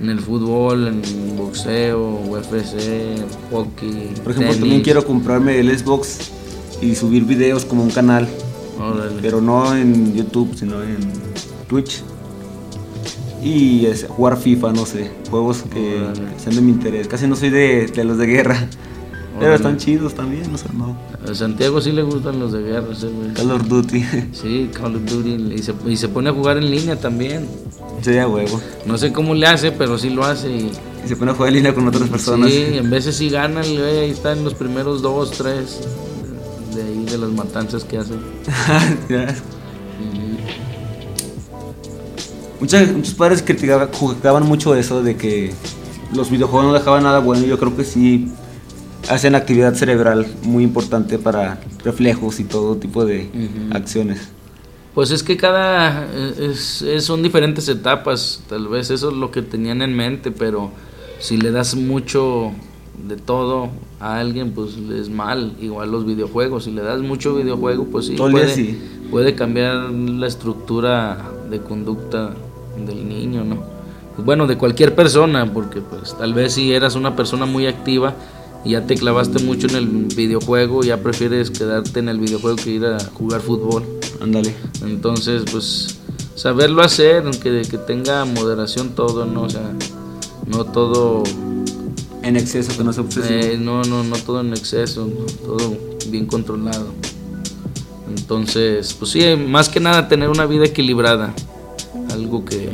en 0.00 0.08
el 0.08 0.20
fútbol, 0.20 0.86
en 0.88 1.02
boxeo, 1.36 2.20
UFC, 2.26 3.20
hockey. 3.50 4.12
Por 4.22 4.32
ejemplo, 4.32 4.34
tenis. 4.52 4.58
también 4.60 4.80
quiero 4.82 5.04
comprarme 5.06 5.58
el 5.60 5.78
Xbox 5.78 6.30
y 6.80 6.94
subir 6.94 7.24
videos 7.24 7.66
como 7.66 7.82
un 7.82 7.90
canal, 7.90 8.26
Órale. 8.78 9.16
pero 9.20 9.42
no 9.42 9.76
en 9.76 10.14
YouTube, 10.14 10.54
sino 10.56 10.82
en 10.82 10.98
Twitch. 11.68 12.02
Y 13.42 13.86
es, 13.86 14.04
jugar 14.08 14.36
FIFA, 14.36 14.72
no 14.72 14.84
sé, 14.86 15.10
juegos 15.30 15.62
que 15.72 16.00
Órale. 16.02 16.20
sean 16.38 16.56
de 16.56 16.60
mi 16.62 16.72
interés. 16.72 17.08
Casi 17.08 17.26
no 17.26 17.36
soy 17.36 17.50
de, 17.50 17.86
de 17.86 18.04
los 18.04 18.18
de 18.18 18.26
guerra, 18.26 18.66
pero 19.38 19.54
están 19.54 19.78
chidos 19.78 20.14
también, 20.14 20.50
no 20.52 20.58
sé, 20.58 20.66
no. 20.76 20.94
A 21.26 21.34
Santiago 21.34 21.80
sí 21.80 21.92
le 21.92 22.02
gustan 22.02 22.38
los 22.38 22.52
de 22.52 22.60
guerra, 22.62 22.88
ese 22.92 23.06
güey. 23.08 23.32
Call 23.32 23.50
of 23.52 23.66
Duty, 23.68 24.04
Sí, 24.32 24.70
Call 24.74 24.96
of 24.96 25.04
Duty. 25.06 25.54
Y 25.54 25.58
se, 25.62 25.72
y 25.86 25.96
se 25.96 26.08
pone 26.08 26.28
a 26.28 26.32
jugar 26.32 26.58
en 26.58 26.70
línea 26.70 26.96
también. 27.00 27.46
sería 28.02 28.28
huevo. 28.28 28.60
No 28.84 28.98
sé 28.98 29.12
cómo 29.12 29.34
le 29.34 29.46
hace, 29.46 29.72
pero 29.72 29.96
sí 29.98 30.10
lo 30.10 30.24
hace. 30.24 30.50
Y, 30.50 30.70
Y 31.04 31.08
se 31.08 31.16
pone 31.16 31.30
a 31.30 31.34
jugar 31.34 31.48
en 31.48 31.54
línea 31.56 31.74
con 31.74 31.88
otras 31.88 32.08
personas. 32.10 32.50
sí, 32.50 32.62
en 32.74 32.90
veces 32.90 33.16
sí 33.16 33.30
gana 33.30 33.62
güey. 33.62 33.98
Ahí 34.00 34.10
está 34.10 34.32
en 34.32 34.44
los 34.44 34.52
primeros 34.54 35.00
dos, 35.00 35.30
tres. 35.30 35.80
De 36.74 36.82
ahí, 36.82 37.04
de 37.06 37.16
las 37.18 37.30
matanzas 37.30 37.84
que 37.84 37.96
hace. 37.98 38.12
Muchas- 42.60 42.92
muchos 42.92 43.14
padres 43.14 43.42
criticaban, 43.42 43.88
juzgaban 43.92 44.46
mucho 44.46 44.74
eso 44.74 45.02
de 45.02 45.16
que 45.16 45.52
los 46.14 46.30
videojuegos 46.30 46.66
no 46.68 46.72
dejaban 46.74 47.02
nada 47.04 47.18
bueno. 47.20 47.44
Yo 47.46 47.58
creo 47.58 47.74
que 47.76 47.84
sí 47.84 48.28
hacen 49.08 49.34
actividad 49.34 49.74
cerebral 49.74 50.26
muy 50.42 50.62
importante 50.64 51.18
para 51.18 51.60
reflejos 51.84 52.38
y 52.40 52.44
todo 52.44 52.76
tipo 52.76 53.04
de 53.04 53.30
acciones. 53.72 54.28
Pues 54.94 55.10
es 55.12 55.22
que 55.22 55.36
cada. 55.36 56.06
Es, 56.38 56.82
es- 56.82 57.04
son 57.04 57.22
diferentes 57.22 57.68
etapas. 57.68 58.42
Tal 58.48 58.68
vez 58.68 58.90
eso 58.90 59.10
es 59.10 59.16
lo 59.16 59.30
que 59.30 59.40
tenían 59.42 59.82
en 59.82 59.96
mente, 59.96 60.30
pero 60.32 60.70
si 61.20 61.36
le 61.38 61.52
das 61.52 61.74
mucho 61.76 62.50
de 63.08 63.16
todo 63.16 63.70
a 64.00 64.18
alguien, 64.18 64.50
pues 64.52 64.72
es 64.92 65.08
mal. 65.08 65.54
Igual 65.60 65.90
los 65.92 66.04
videojuegos. 66.04 66.64
Si 66.64 66.72
le 66.72 66.82
das 66.82 67.00
mucho 67.00 67.34
videojuego, 67.36 67.84
pues 67.86 68.06
sí. 68.06 68.16
Puede, 68.16 68.48
sí. 68.52 68.78
puede 69.10 69.34
cambiar 69.36 69.90
la 69.90 70.26
estructura 70.26 71.24
de 71.48 71.60
conducta 71.60 72.34
del 72.76 73.08
niño, 73.08 73.44
¿no? 73.44 73.62
Pues 74.14 74.24
bueno, 74.26 74.46
de 74.46 74.58
cualquier 74.58 74.94
persona, 74.94 75.52
porque 75.52 75.80
pues 75.80 76.16
tal 76.16 76.34
vez 76.34 76.54
si 76.54 76.72
eras 76.72 76.94
una 76.94 77.16
persona 77.16 77.46
muy 77.46 77.66
activa 77.66 78.14
y 78.64 78.70
ya 78.70 78.86
te 78.86 78.94
clavaste 78.94 79.42
mucho 79.42 79.66
en 79.68 79.76
el 79.76 79.86
videojuego, 80.14 80.82
ya 80.82 80.98
prefieres 80.98 81.50
quedarte 81.50 82.00
en 82.00 82.08
el 82.08 82.18
videojuego 82.18 82.56
que 82.56 82.70
ir 82.70 82.84
a 82.84 82.98
jugar 83.14 83.40
fútbol. 83.40 83.84
Ándale. 84.20 84.54
Entonces, 84.82 85.44
pues, 85.50 85.98
saberlo 86.34 86.82
hacer, 86.82 87.24
aunque 87.24 87.62
que 87.62 87.78
tenga 87.78 88.24
moderación 88.24 88.90
todo, 88.90 89.24
¿no? 89.24 89.42
O 89.42 89.50
sea, 89.50 89.72
no 90.46 90.64
todo, 90.64 91.22
En 92.22 92.36
exceso, 92.36 92.76
que 92.76 92.84
no 92.84 92.92
se 92.92 93.00
obsesive. 93.00 93.54
eh, 93.54 93.58
no, 93.58 93.82
no, 93.82 94.04
no 94.04 94.16
todo 94.16 94.40
en 94.40 94.52
exceso, 94.52 95.06
¿no? 95.06 95.24
todo 95.46 95.76
bien 96.08 96.26
controlado. 96.26 96.88
Entonces, 98.14 98.92
pues 98.94 99.12
sí, 99.12 99.22
más 99.36 99.68
que 99.68 99.80
nada 99.80 100.08
tener 100.08 100.28
una 100.28 100.44
vida 100.44 100.66
equilibrada, 100.66 101.32
algo 102.20 102.44
que, 102.44 102.68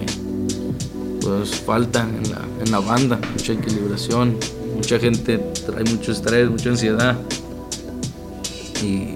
pues, 1.21 1.51
falta 1.61 2.03
en 2.03 2.31
la, 2.31 2.45
en 2.65 2.71
la 2.71 2.81
banda, 2.81 3.19
mucha 3.33 3.53
equilibración, 3.53 4.37
mucha 4.75 4.99
gente 4.99 5.39
trae 5.65 5.85
mucho 5.85 6.13
estrés, 6.13 6.51
mucha 6.51 6.71
ansiedad 6.71 7.17
y, 8.83 9.15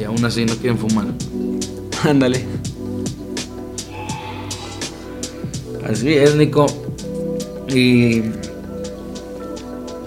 y 0.00 0.04
aún 0.04 0.24
así 0.24 0.44
no 0.44 0.54
quieren 0.54 0.78
fumar. 0.78 1.06
Ándale. 2.04 2.44
Así 5.88 6.14
es, 6.14 6.34
Nico. 6.36 6.66
¿Y 7.68 8.22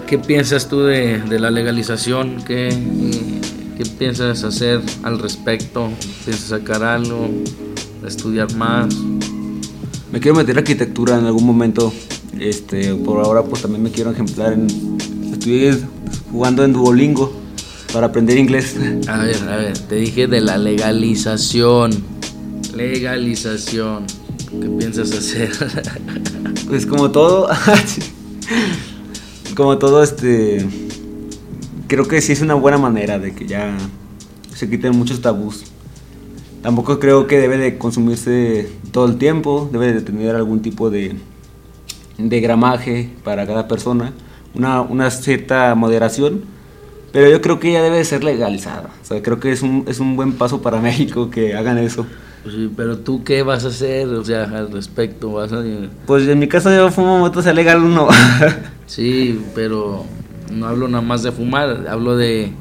qué 0.06 0.18
piensas 0.18 0.68
tú 0.68 0.80
de, 0.80 1.18
de 1.18 1.38
la 1.38 1.50
legalización? 1.50 2.42
¿Qué, 2.44 2.70
¿Qué 3.76 3.84
piensas 3.84 4.42
hacer 4.44 4.80
al 5.02 5.18
respecto? 5.18 5.90
¿Piensas 6.24 6.48
sacar 6.48 6.82
algo? 6.82 7.28
¿Estudiar 8.06 8.52
más? 8.54 8.94
Me 10.12 10.20
quiero 10.20 10.36
meter 10.36 10.56
a 10.56 10.60
arquitectura 10.60 11.18
en 11.18 11.26
algún 11.26 11.44
momento. 11.44 11.92
Este, 12.38 12.94
por 12.94 13.24
ahora 13.24 13.42
pues 13.42 13.62
también 13.62 13.82
me 13.82 13.90
quiero 13.90 14.12
ejemplar 14.12 14.52
en 14.52 14.68
estoy 15.32 15.84
jugando 16.30 16.64
en 16.64 16.72
Duolingo 16.72 17.32
para 17.92 18.06
aprender 18.06 18.38
inglés. 18.38 18.76
A 19.08 19.18
ver, 19.18 19.36
a 19.48 19.56
ver, 19.56 19.78
te 19.78 19.96
dije 19.96 20.26
de 20.26 20.40
la 20.40 20.58
legalización. 20.58 21.90
Legalización. 22.74 24.04
¿Qué 24.60 24.68
piensas 24.78 25.12
hacer? 25.12 25.50
Pues 26.68 26.84
como 26.84 27.10
todo, 27.10 27.48
como 29.56 29.78
todo 29.78 30.02
este, 30.02 30.68
creo 31.86 32.06
que 32.06 32.20
sí 32.20 32.32
es 32.32 32.42
una 32.42 32.52
buena 32.52 32.76
manera 32.76 33.18
de 33.18 33.34
que 33.34 33.46
ya 33.46 33.74
se 34.54 34.68
quiten 34.68 34.94
muchos 34.94 35.22
tabús. 35.22 35.64
Tampoco 36.68 36.98
creo 37.00 37.26
que 37.26 37.38
debe 37.38 37.56
de 37.56 37.78
consumirse 37.78 38.70
todo 38.92 39.06
el 39.06 39.16
tiempo, 39.16 39.70
debe 39.72 39.90
de 39.90 40.02
tener 40.02 40.36
algún 40.36 40.60
tipo 40.60 40.90
de, 40.90 41.16
de 42.18 42.40
gramaje 42.42 43.08
para 43.24 43.46
cada 43.46 43.66
persona, 43.66 44.12
una, 44.54 44.82
una 44.82 45.10
cierta 45.10 45.74
moderación, 45.74 46.42
pero 47.10 47.30
yo 47.30 47.40
creo 47.40 47.58
que 47.58 47.72
ya 47.72 47.82
debe 47.82 47.96
de 47.96 48.04
ser 48.04 48.22
legalizada. 48.22 48.90
O 49.00 49.04
sea, 49.06 49.22
creo 49.22 49.40
que 49.40 49.50
es 49.50 49.62
un, 49.62 49.86
es 49.88 49.98
un 49.98 50.14
buen 50.14 50.34
paso 50.34 50.60
para 50.60 50.78
México 50.82 51.30
que 51.30 51.54
hagan 51.56 51.78
eso. 51.78 52.04
Pues 52.42 52.54
sí, 52.54 52.70
pero 52.76 52.98
tú 52.98 53.24
qué 53.24 53.42
vas 53.42 53.64
a 53.64 53.68
hacer, 53.68 54.06
o 54.08 54.22
sea, 54.22 54.42
al 54.42 54.70
respecto, 54.70 55.32
vas 55.32 55.50
a... 55.54 55.64
Pues 56.04 56.28
en 56.28 56.38
mi 56.38 56.48
caso 56.48 56.70
yo 56.70 56.90
fumo 56.90 57.18
moto, 57.18 57.40
sea 57.40 57.54
legal 57.54 57.82
uno. 57.82 58.08
Sí, 58.84 59.40
pero 59.54 60.04
no 60.52 60.66
hablo 60.66 60.86
nada 60.86 61.02
más 61.02 61.22
de 61.22 61.32
fumar, 61.32 61.86
hablo 61.88 62.14
de 62.18 62.52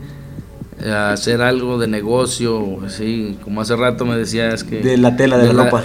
eh, 0.79 0.91
hacer 0.91 1.41
algo 1.41 1.79
de 1.79 1.87
negocio, 1.87 2.81
así, 2.85 3.37
como 3.43 3.61
hace 3.61 3.75
rato 3.75 4.05
me 4.05 4.15
decías 4.15 4.63
que... 4.63 4.81
De 4.81 4.97
la 4.97 5.15
tela, 5.15 5.37
de, 5.37 5.53
la 5.53 5.65
ropa. 5.65 5.83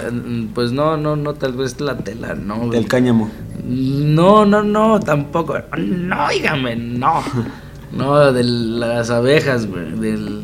Pues 0.53 0.71
no, 0.71 0.97
no, 0.97 1.15
no, 1.15 1.33
tal 1.33 1.53
vez 1.53 1.81
la 1.81 1.97
tela, 1.97 2.35
no. 2.35 2.69
Del 2.69 2.87
cáñamo. 2.87 3.31
No, 3.65 4.45
no, 4.45 4.61
no, 4.61 4.99
tampoco. 4.99 5.57
No, 5.77 6.29
dígame, 6.29 6.75
no. 6.75 7.23
No, 7.93 8.33
de 8.33 8.43
las 8.43 9.11
abejas, 9.11 9.67
güey, 9.67 9.91
del, 9.91 10.41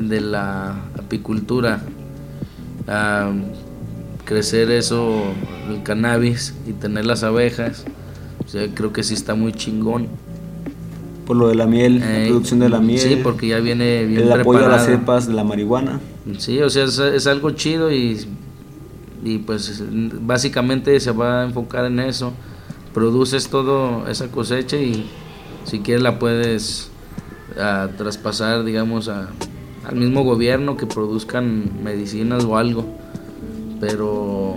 de 0.00 0.20
la 0.20 0.70
apicultura. 0.98 1.80
Ah, 2.88 3.30
crecer 4.24 4.72
eso, 4.72 5.22
el 5.70 5.84
cannabis 5.84 6.54
y 6.66 6.72
tener 6.72 7.06
las 7.06 7.22
abejas. 7.22 7.84
O 8.44 8.48
sea, 8.48 8.66
creo 8.74 8.92
que 8.92 9.04
sí 9.04 9.14
está 9.14 9.36
muy 9.36 9.52
chingón. 9.52 10.08
Por 11.26 11.36
lo 11.36 11.48
de 11.48 11.54
la 11.54 11.66
miel, 11.66 12.00
la 12.00 12.24
Eh, 12.24 12.26
producción 12.28 12.60
de 12.60 12.68
la 12.68 12.80
miel. 12.80 12.98
Sí, 13.00 13.16
porque 13.22 13.48
ya 13.48 13.58
viene 13.60 14.04
bien 14.04 14.22
el 14.22 14.32
apoyo 14.32 14.66
a 14.66 14.68
las 14.68 14.84
cepas 14.84 15.26
de 15.26 15.32
la 15.34 15.42
marihuana. 15.44 16.00
Sí, 16.38 16.60
o 16.60 16.68
sea, 16.70 16.84
es, 16.84 16.98
es 16.98 17.26
algo 17.26 17.50
chido 17.52 17.90
y, 17.90 18.26
y 19.24 19.38
pues 19.38 19.82
básicamente 20.20 20.98
se 21.00 21.12
va 21.12 21.40
a 21.42 21.44
enfocar 21.44 21.86
en 21.86 22.00
eso. 22.00 22.32
Produces 22.92 23.48
todo 23.48 24.06
esa 24.08 24.28
cosecha 24.28 24.76
y 24.76 25.06
si 25.64 25.80
quieres 25.80 26.02
la 26.02 26.18
puedes 26.18 26.90
ah, 27.58 27.88
traspasar, 27.96 28.64
digamos, 28.64 29.08
a- 29.08 29.30
al 29.86 29.96
mismo 29.96 30.24
gobierno 30.24 30.76
que 30.76 30.86
produzcan 30.86 31.82
medicinas 31.82 32.44
o 32.44 32.56
algo. 32.58 32.84
Pero 33.80 34.56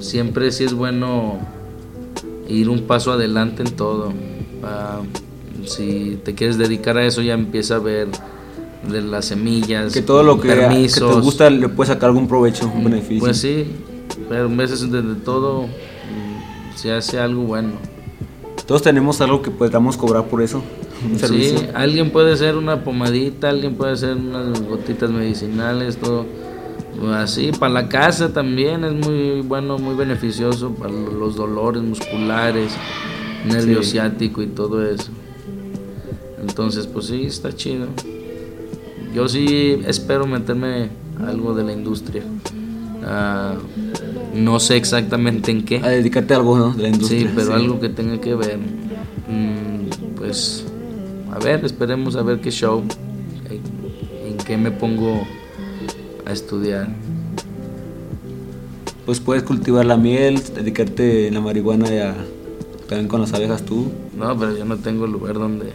siempre 0.00 0.50
sí 0.50 0.64
es 0.64 0.74
bueno 0.74 1.38
ir 2.48 2.68
un 2.68 2.82
paso 2.82 3.12
adelante 3.12 3.62
en 3.62 3.72
todo. 3.76 4.12
Si 5.66 6.20
te 6.24 6.34
quieres 6.34 6.58
dedicar 6.58 6.98
a 6.98 7.06
eso 7.06 7.22
ya 7.22 7.34
empieza 7.34 7.76
a 7.76 7.78
ver 7.78 8.08
de 8.88 9.00
las 9.00 9.26
semillas, 9.26 9.92
Que 9.92 10.02
todo 10.02 10.22
lo 10.22 10.40
que, 10.40 10.48
que 10.48 10.88
te 10.88 11.20
gusta 11.20 11.48
le 11.48 11.68
puedes 11.68 11.88
sacar 11.88 12.10
algún 12.10 12.28
provecho, 12.28 12.70
un 12.74 12.84
beneficio. 12.84 13.20
Pues 13.20 13.38
sí, 13.38 13.66
pero 14.28 14.44
a 14.44 14.48
veces 14.48 14.90
de, 14.90 15.00
de 15.00 15.14
todo 15.14 15.62
mm, 15.62 16.76
se 16.76 16.92
hace 16.92 17.18
algo 17.18 17.42
bueno. 17.42 17.72
Todos 18.66 18.82
tenemos 18.82 19.20
algo 19.20 19.42
que 19.42 19.50
podamos 19.50 19.96
cobrar 19.96 20.24
por 20.24 20.42
eso. 20.42 20.62
Un 21.04 21.18
servicio. 21.18 21.58
Sí, 21.58 21.66
alguien 21.74 22.10
puede 22.10 22.32
hacer 22.32 22.56
una 22.56 22.82
pomadita, 22.82 23.50
alguien 23.50 23.74
puede 23.74 23.92
hacer 23.92 24.16
unas 24.16 24.60
gotitas 24.62 25.10
medicinales, 25.10 25.98
todo 25.98 26.24
así. 27.14 27.52
Para 27.52 27.72
la 27.72 27.88
casa 27.88 28.32
también 28.32 28.84
es 28.84 28.92
muy 28.92 29.42
bueno, 29.42 29.78
muy 29.78 29.94
beneficioso 29.94 30.70
para 30.70 30.92
los 30.92 31.36
dolores 31.36 31.82
musculares, 31.82 32.72
nervio 33.44 33.82
Sí. 33.82 33.92
ciático 33.92 34.42
y 34.42 34.46
todo 34.46 34.88
eso. 34.88 35.10
Entonces, 36.40 36.86
pues 36.86 37.06
sí, 37.06 37.24
está 37.24 37.54
chido. 37.54 37.86
Yo 39.14 39.28
sí 39.28 39.80
espero 39.86 40.26
meterme 40.26 40.88
a 41.20 41.28
algo 41.28 41.54
de 41.54 41.64
la 41.64 41.72
industria. 41.72 42.22
Ah, 43.04 43.54
no 44.34 44.58
sé 44.60 44.76
exactamente 44.76 45.50
en 45.50 45.64
qué. 45.64 45.76
A 45.78 45.88
dedicarte 45.88 46.34
a 46.34 46.38
algo 46.38 46.58
¿no? 46.58 46.72
de 46.72 46.82
la 46.82 46.88
industria. 46.88 47.20
Sí, 47.20 47.28
pero 47.34 47.54
algo 47.54 47.80
que 47.80 47.88
tenga 47.88 48.20
que 48.20 48.34
ver. 48.34 48.58
Mm, 48.58 50.14
pues, 50.16 50.64
a 51.32 51.38
ver, 51.38 51.64
esperemos 51.64 52.16
a 52.16 52.22
ver 52.22 52.40
qué 52.40 52.50
show. 52.50 52.82
En, 53.48 54.32
en 54.32 54.36
qué 54.38 54.56
me 54.56 54.70
pongo 54.70 55.22
a 56.26 56.32
estudiar. 56.32 56.88
Pues 59.06 59.20
puedes 59.20 59.42
cultivar 59.42 59.84
la 59.84 59.96
miel, 59.98 60.40
dedicarte 60.54 61.28
en 61.28 61.34
la 61.34 61.40
marihuana 61.40 61.94
y 61.94 61.98
a- 61.98 62.16
también 62.88 63.08
con 63.08 63.20
las 63.20 63.32
abejas 63.32 63.64
tú, 63.64 63.90
No, 64.16 64.38
pero 64.38 64.56
yo 64.56 64.64
no 64.64 64.76
tengo 64.76 65.06
lugar 65.06 65.34
donde. 65.34 65.72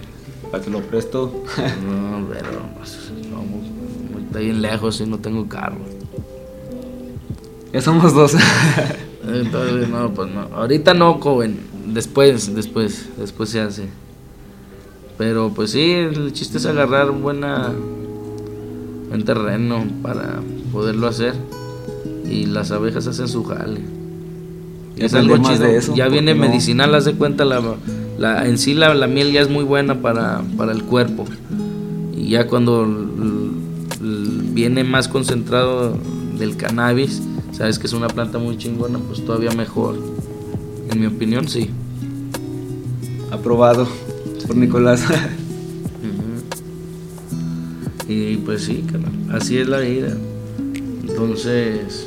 para 0.51 0.63
que 0.63 0.69
lo 0.69 0.81
presto. 0.81 1.43
No, 1.57 2.27
pero. 2.29 2.61
pues, 2.77 3.11
no, 3.31 3.37
muy- 3.37 3.69
muy- 4.13 4.23
está 4.27 4.39
bien 4.39 4.61
lejos 4.61 4.99
y 5.01 5.05
no 5.05 5.17
tengo 5.19 5.47
carro. 5.47 5.77
ya 7.73 7.81
somos 7.81 8.13
dos. 8.13 8.35
Entonces, 9.27 9.89
no, 9.89 10.11
pues 10.13 10.29
no. 10.31 10.41
Ahorita 10.55 10.93
no, 10.93 11.15
joven. 11.15 11.59
Después, 11.87 12.53
después, 12.55 13.09
después 13.17 13.49
se 13.49 13.59
hace. 13.61 13.89
Pero 15.17 15.51
pues 15.53 15.71
sí, 15.71 15.91
el 15.91 16.31
chiste 16.33 16.57
es 16.59 16.65
agarrar 16.65 17.11
buena, 17.11 17.71
buen 19.09 19.25
terreno 19.25 19.83
para 20.01 20.39
poderlo 20.71 21.07
hacer. 21.07 21.33
Y 22.29 22.45
las 22.45 22.71
abejas 22.71 23.05
hacen 23.07 23.27
su 23.27 23.43
jale. 23.43 23.81
Es 24.99 25.13
algo 25.13 25.37
chido. 25.37 25.59
de 25.59 25.77
eso, 25.77 25.95
ya 25.95 26.05
¿por 26.05 26.13
viene 26.13 26.33
no? 26.33 26.41
medicinal, 26.41 26.93
haz 26.95 27.05
de 27.05 27.13
cuenta, 27.13 27.45
la, 27.45 27.61
la, 28.17 28.47
en 28.47 28.57
sí 28.57 28.73
la, 28.73 28.93
la 28.93 29.07
miel 29.07 29.31
ya 29.31 29.41
es 29.41 29.49
muy 29.49 29.63
buena 29.63 30.01
para, 30.01 30.41
para 30.57 30.71
el 30.71 30.83
cuerpo. 30.83 31.25
Y 32.15 32.29
ya 32.29 32.47
cuando 32.47 32.87
viene 34.01 34.83
más 34.83 35.07
concentrado 35.07 35.97
del 36.37 36.57
cannabis, 36.57 37.21
sabes 37.51 37.79
que 37.79 37.87
es 37.87 37.93
una 37.93 38.07
planta 38.07 38.37
muy 38.39 38.57
chingona, 38.57 38.99
pues 38.99 39.23
todavía 39.25 39.51
mejor. 39.51 39.95
En 40.91 40.99
mi 40.99 41.05
opinión, 41.05 41.47
sí. 41.47 41.69
Aprobado 43.31 43.87
por 44.47 44.55
Nicolás. 44.55 45.03
Y 48.09 48.37
pues 48.37 48.63
sí, 48.63 48.83
así 49.31 49.59
es 49.59 49.67
la 49.67 49.77
vida. 49.81 50.17
Entonces, 51.07 52.05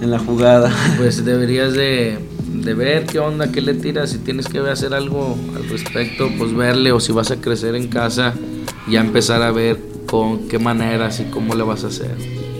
en 0.00 0.10
la 0.10 0.18
jugada. 0.18 0.72
pues 0.98 1.24
deberías 1.24 1.72
de, 1.72 2.18
de 2.46 2.74
ver 2.74 3.06
qué 3.06 3.18
onda, 3.18 3.50
qué 3.52 3.60
le 3.60 3.74
tiras, 3.74 4.10
si 4.10 4.18
tienes 4.18 4.46
que 4.48 4.58
hacer 4.60 4.94
algo 4.94 5.36
al 5.56 5.68
respecto, 5.68 6.30
pues 6.38 6.54
verle, 6.54 6.92
o 6.92 7.00
si 7.00 7.12
vas 7.12 7.30
a 7.30 7.36
crecer 7.40 7.74
en 7.74 7.88
casa, 7.88 8.34
ya 8.88 9.00
empezar 9.00 9.42
a 9.42 9.50
ver 9.50 9.78
con 10.06 10.48
qué 10.48 10.58
maneras 10.58 11.20
y 11.20 11.24
cómo 11.24 11.54
le 11.54 11.62
vas 11.62 11.84
a 11.84 11.88
hacer. 11.88 12.16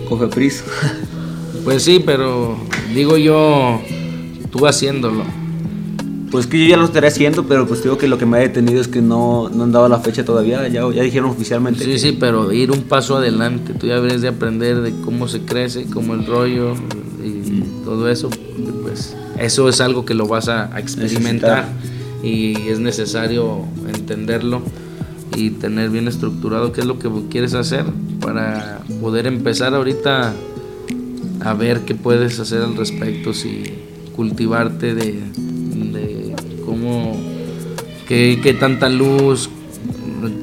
Cofepris. 0.07 0.63
Pues 1.63 1.83
sí, 1.83 2.01
pero 2.03 2.57
digo 2.93 3.17
yo, 3.17 3.81
tú 4.51 4.65
haciéndolo. 4.65 5.40
Pues 6.31 6.47
que 6.47 6.57
yo 6.59 6.65
ya 6.65 6.77
lo 6.77 6.85
estaré 6.85 7.07
haciendo, 7.07 7.45
pero 7.45 7.67
pues 7.67 7.83
digo 7.83 7.97
que 7.97 8.07
lo 8.07 8.17
que 8.17 8.25
me 8.25 8.37
ha 8.37 8.39
detenido 8.39 8.79
es 8.79 8.87
que 8.87 9.01
no, 9.01 9.49
no 9.49 9.63
han 9.65 9.71
dado 9.73 9.89
la 9.89 9.99
fecha 9.99 10.23
todavía. 10.23 10.65
Ya, 10.69 10.89
ya 10.91 11.03
dijeron 11.03 11.29
oficialmente. 11.29 11.83
Sí, 11.83 11.91
que- 11.91 11.99
sí, 11.99 12.17
pero 12.17 12.51
ir 12.53 12.71
un 12.71 12.83
paso 12.83 13.17
adelante, 13.17 13.73
tú 13.73 13.87
ya 13.87 13.95
deberías 13.95 14.21
de 14.21 14.29
aprender 14.29 14.81
de 14.81 14.93
cómo 15.03 15.27
se 15.27 15.41
crece, 15.41 15.85
cómo 15.93 16.13
el 16.13 16.25
rollo 16.25 16.73
y 17.23 17.63
todo 17.83 18.09
eso, 18.09 18.29
pues 18.81 19.15
eso 19.37 19.67
es 19.67 19.81
algo 19.81 20.05
que 20.05 20.13
lo 20.13 20.25
vas 20.27 20.47
a, 20.47 20.73
a 20.73 20.79
experimentar 20.79 21.67
y 22.23 22.55
es 22.69 22.79
necesario 22.79 23.65
entenderlo 23.93 24.61
y 25.35 25.49
tener 25.49 25.89
bien 25.89 26.07
estructurado 26.07 26.71
qué 26.71 26.81
es 26.81 26.87
lo 26.87 26.97
que 26.99 27.09
quieres 27.29 27.53
hacer 27.55 27.85
para 28.21 28.79
poder 29.01 29.27
empezar 29.27 29.73
ahorita 29.75 30.33
a 31.43 31.53
ver 31.55 31.81
qué 31.81 31.95
puedes 31.95 32.39
hacer 32.39 32.61
al 32.61 32.75
respecto, 32.77 33.33
si 33.33 33.63
cultivarte 34.15 34.93
de, 34.93 35.19
de 35.91 36.10
qué, 38.11 38.39
qué 38.43 38.53
tanta 38.53 38.89
luz, 38.89 39.49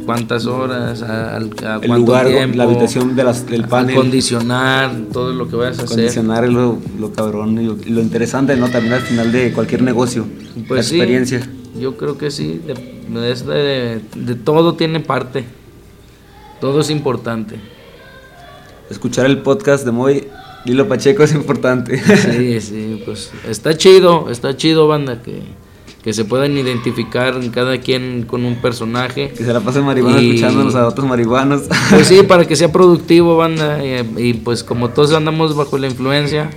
cuántas 0.06 0.46
horas, 0.46 1.02
a, 1.02 1.36
a 1.36 1.36
el 1.36 1.88
lugar, 1.92 2.26
tiempo, 2.26 2.56
la 2.56 2.64
habitación 2.64 3.14
de 3.14 3.24
las, 3.24 3.46
del 3.46 3.64
panel. 3.68 3.94
acondicionar, 3.94 4.90
todo 5.12 5.34
lo 5.34 5.48
que 5.48 5.56
vayas 5.56 5.78
a 5.78 5.82
hacer. 5.82 5.96
Condicionar 5.96 6.44
es 6.44 6.50
lo, 6.50 6.78
lo 6.98 7.12
cabrón 7.12 7.60
y 7.60 7.90
lo, 7.90 8.00
interesante, 8.00 8.56
¿no? 8.56 8.70
También 8.70 8.94
al 8.94 9.02
final 9.02 9.30
de 9.30 9.52
cualquier 9.52 9.82
negocio. 9.82 10.24
Pues 10.66 10.78
la 10.78 10.82
sí, 10.82 10.96
experiencia. 10.96 11.46
yo 11.78 11.98
creo 11.98 12.16
que 12.16 12.30
sí, 12.30 12.58
de, 12.66 12.74
de- 13.34 14.00
de 14.16 14.34
todo 14.34 14.72
tiene 14.74 15.00
parte, 15.00 15.44
todo 16.62 16.80
es 16.80 16.88
importante. 16.88 17.56
Escuchar 18.88 19.26
el 19.26 19.38
podcast 19.42 19.84
de 19.84 19.90
Moy 19.92 20.26
Lilo 20.64 20.88
Pacheco 20.88 21.22
es 21.22 21.34
importante. 21.34 21.98
Sí, 22.16 22.60
sí, 22.62 23.02
pues 23.04 23.30
está 23.46 23.76
chido, 23.76 24.30
está 24.30 24.56
chido, 24.56 24.88
banda, 24.88 25.20
que, 25.22 25.42
que 26.08 26.14
se 26.14 26.24
puedan 26.24 26.56
identificar 26.56 27.38
cada 27.50 27.76
quien 27.82 28.22
con 28.26 28.46
un 28.46 28.62
personaje. 28.62 29.28
Que 29.28 29.44
se 29.44 29.52
la 29.52 29.60
pasen 29.60 29.84
marihuana 29.84 30.22
Y- 30.22 30.30
escuchándonos 30.30 30.74
a 30.74 30.88
otros 30.88 31.06
marihuanos. 31.06 31.64
Pues 31.90 32.06
sí, 32.06 32.22
para 32.22 32.46
que 32.46 32.56
sea 32.56 32.72
productivo, 32.72 33.36
banda. 33.36 33.84
Y, 33.84 34.08
y, 34.16 34.32
pues 34.32 34.64
como 34.64 34.88
todos 34.88 35.12
andamos 35.12 35.54
bajo 35.54 35.76
la 35.76 35.86
influencia 35.86 36.48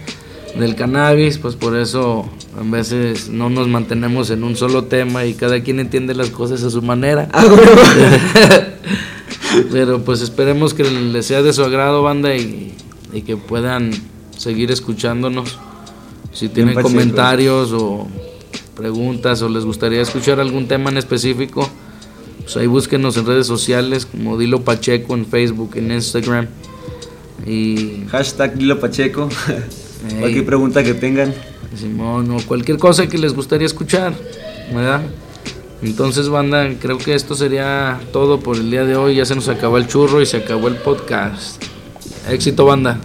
del 0.57 0.75
cannabis, 0.75 1.37
pues 1.37 1.57
por 1.57 1.75
eso 1.75 2.29
a 2.57 2.63
veces 2.63 3.27
no 3.27 3.49
nos 3.49 3.67
mantenemos 3.67 4.29
en 4.29 4.45
un 4.45 4.55
solo 4.55 4.85
tema 4.85 5.25
y 5.25 5.33
cada 5.33 5.61
quien 5.61 5.81
entiende 5.81 6.15
las 6.15 6.29
cosas 6.29 6.63
a 6.63 6.69
su 6.69 6.81
manera. 6.81 7.27
Ah. 7.33 7.43
Pero 9.69 10.01
pues 10.05 10.21
esperemos 10.21 10.73
que 10.73 10.85
les 10.85 11.25
sea 11.25 11.41
de 11.41 11.51
su 11.51 11.61
agrado, 11.61 12.03
banda, 12.03 12.33
y, 12.37 12.73
y 13.11 13.23
que 13.23 13.35
puedan 13.35 13.91
seguir 14.37 14.71
escuchándonos. 14.71 15.59
Si 16.31 16.47
tienen 16.47 16.81
comentarios 16.81 17.73
o 17.73 18.07
preguntas 18.81 19.43
o 19.43 19.49
les 19.49 19.63
gustaría 19.63 20.01
escuchar 20.01 20.39
algún 20.39 20.67
tema 20.67 20.89
en 20.89 20.97
específico, 20.97 21.69
pues 22.41 22.57
ahí 22.57 22.65
búsquenos 22.65 23.15
en 23.15 23.27
redes 23.27 23.45
sociales 23.45 24.07
como 24.07 24.39
Dilo 24.39 24.61
Pacheco 24.61 25.13
en 25.13 25.27
Facebook, 25.27 25.73
en 25.75 25.91
Instagram. 25.91 26.47
Y 27.45 28.05
Hashtag 28.09 28.57
Lilo 28.57 28.79
Pacheco. 28.79 29.29
Cualquier 30.19 30.45
pregunta 30.47 30.83
que 30.83 30.95
tengan. 30.95 31.31
Simón, 31.75 32.31
o 32.31 32.37
cualquier 32.47 32.79
cosa 32.79 33.07
que 33.07 33.19
les 33.19 33.33
gustaría 33.33 33.67
escuchar, 33.67 34.13
¿verdad? 34.73 35.01
Entonces, 35.83 36.27
banda, 36.27 36.67
creo 36.79 36.97
que 36.97 37.13
esto 37.13 37.35
sería 37.35 37.99
todo 38.11 38.39
por 38.39 38.57
el 38.57 38.71
día 38.71 38.83
de 38.83 38.95
hoy. 38.95 39.15
Ya 39.15 39.25
se 39.25 39.35
nos 39.35 39.47
acabó 39.47 39.77
el 39.77 39.87
churro 39.87 40.21
y 40.21 40.25
se 40.25 40.37
acabó 40.37 40.67
el 40.67 40.75
podcast. 40.75 41.63
Éxito, 42.29 42.65
banda. 42.65 42.99